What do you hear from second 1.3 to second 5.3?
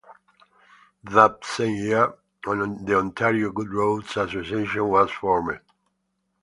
same year, the Ontario Good Roads Association was